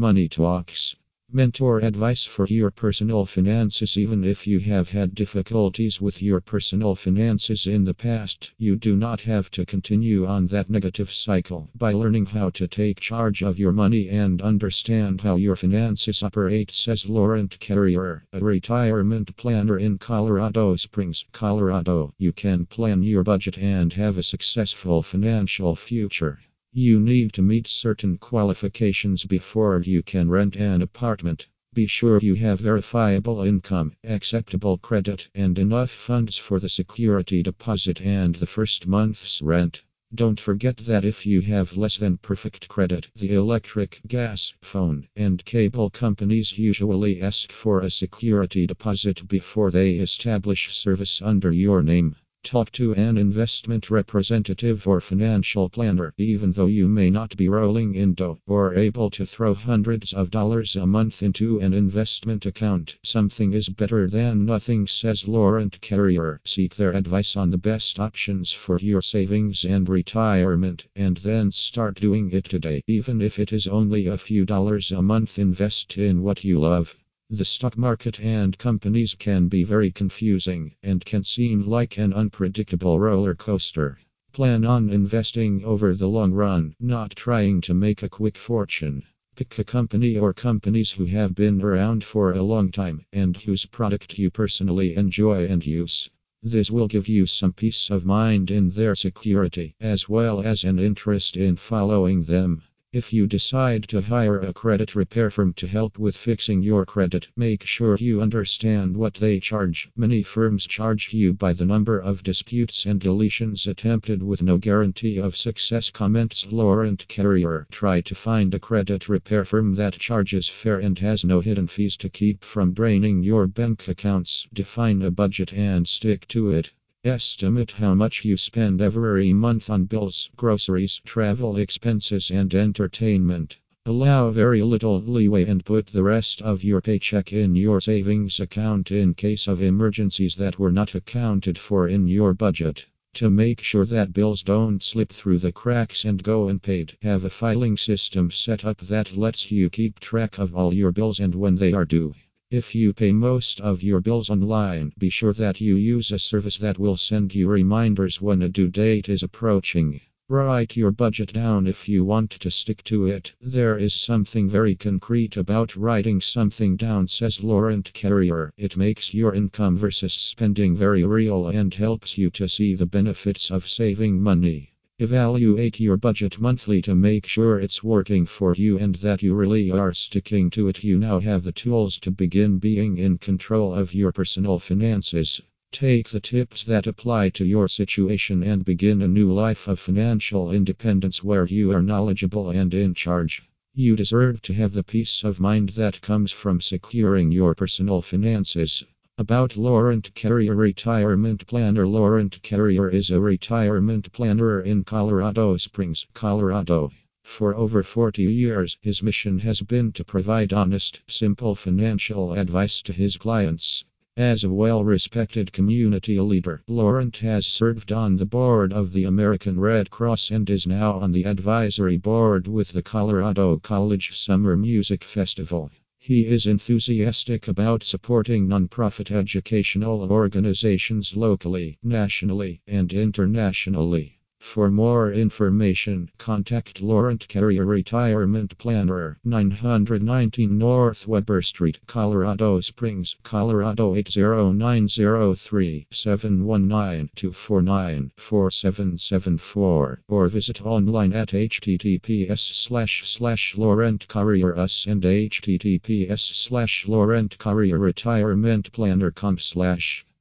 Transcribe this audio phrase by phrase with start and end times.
[0.00, 0.94] Money Talks.
[1.32, 3.98] Mentor advice for your personal finances.
[3.98, 8.96] Even if you have had difficulties with your personal finances in the past, you do
[8.96, 11.68] not have to continue on that negative cycle.
[11.74, 16.70] By learning how to take charge of your money and understand how your finances operate,
[16.70, 22.14] says Laurent Carrier, a retirement planner in Colorado Springs, Colorado.
[22.18, 26.38] You can plan your budget and have a successful financial future.
[26.74, 31.48] You need to meet certain qualifications before you can rent an apartment.
[31.72, 38.02] Be sure you have verifiable income, acceptable credit, and enough funds for the security deposit
[38.02, 39.82] and the first month's rent.
[40.14, 45.44] Don't forget that if you have less than perfect credit, the electric, gas, phone, and
[45.44, 52.14] cable companies usually ask for a security deposit before they establish service under your name.
[52.44, 57.94] Talk to an investment representative or financial planner, even though you may not be rolling
[57.94, 62.96] in dough or able to throw hundreds of dollars a month into an investment account.
[63.02, 66.40] Something is better than nothing, says Laurent Carrier.
[66.44, 72.00] Seek their advice on the best options for your savings and retirement, and then start
[72.00, 72.82] doing it today.
[72.86, 76.96] Even if it is only a few dollars a month, invest in what you love.
[77.30, 82.98] The stock market and companies can be very confusing and can seem like an unpredictable
[82.98, 83.98] roller coaster.
[84.32, 89.02] Plan on investing over the long run, not trying to make a quick fortune.
[89.36, 93.66] Pick a company or companies who have been around for a long time and whose
[93.66, 96.08] product you personally enjoy and use.
[96.42, 100.78] This will give you some peace of mind in their security, as well as an
[100.78, 102.62] interest in following them.
[102.90, 107.28] If you decide to hire a credit repair firm to help with fixing your credit,
[107.36, 109.90] make sure you understand what they charge.
[109.94, 115.18] Many firms charge you by the number of disputes and deletions attempted with no guarantee
[115.18, 115.90] of success.
[115.90, 117.66] Comments Laurent Carrier.
[117.70, 121.98] Try to find a credit repair firm that charges fair and has no hidden fees
[121.98, 124.46] to keep from draining your bank accounts.
[124.54, 126.70] Define a budget and stick to it.
[127.04, 133.56] Estimate how much you spend every month on bills, groceries, travel expenses, and entertainment.
[133.86, 138.90] Allow very little leeway and put the rest of your paycheck in your savings account
[138.90, 142.86] in case of emergencies that were not accounted for in your budget.
[143.14, 147.30] To make sure that bills don't slip through the cracks and go unpaid, have a
[147.30, 151.56] filing system set up that lets you keep track of all your bills and when
[151.58, 152.16] they are due.
[152.50, 156.56] If you pay most of your bills online, be sure that you use a service
[156.56, 160.00] that will send you reminders when a due date is approaching.
[160.30, 163.34] Write your budget down if you want to stick to it.
[163.42, 168.50] There is something very concrete about writing something down, says Laurent Carrier.
[168.56, 173.50] It makes your income versus spending very real and helps you to see the benefits
[173.50, 174.72] of saving money.
[175.00, 179.70] Evaluate your budget monthly to make sure it's working for you and that you really
[179.70, 180.82] are sticking to it.
[180.82, 185.40] You now have the tools to begin being in control of your personal finances.
[185.70, 190.50] Take the tips that apply to your situation and begin a new life of financial
[190.50, 193.44] independence where you are knowledgeable and in charge.
[193.74, 198.82] You deserve to have the peace of mind that comes from securing your personal finances.
[199.20, 206.92] About Laurent Carrier Retirement Planner Laurent Carrier is a retirement planner in Colorado Springs, Colorado.
[207.24, 212.92] For over 40 years, his mission has been to provide honest, simple financial advice to
[212.92, 213.84] his clients.
[214.16, 219.58] As a well respected community leader, Laurent has served on the board of the American
[219.58, 225.02] Red Cross and is now on the advisory board with the Colorado College Summer Music
[225.02, 225.72] Festival.
[226.08, 234.17] He is enthusiastic about supporting nonprofit educational organizations locally, nationally, and internationally.
[234.54, 243.94] For more information, contact Laurent Carrier Retirement Planner, 919 North Weber Street, Colorado Springs, Colorado
[243.94, 255.02] 80903 719 249 4774, or visit online at https slash slash Laurent Carrier us and
[255.02, 260.06] https slash Laurent Carrier Retirement Planner com slash.